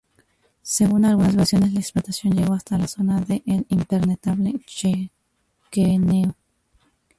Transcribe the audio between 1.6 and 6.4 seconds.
la explotación llegó hasta la zona de El Impenetrable chaqueño.